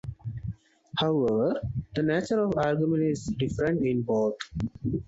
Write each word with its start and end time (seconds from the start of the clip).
However, 0.97 1.61
the 1.93 2.01
nature 2.01 2.39
of 2.39 2.57
arguments 2.57 3.27
is 3.27 3.35
different 3.37 3.85
in 3.85 4.01
both. 4.01 4.33